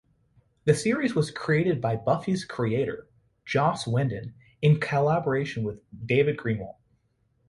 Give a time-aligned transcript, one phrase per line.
[0.65, 3.07] The series was created by "Buffy"'s creator
[3.45, 6.77] Joss Whedon in collaboration with David Greenwalt.